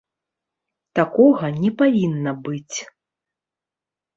[0.99, 2.77] Такога не павінна быць.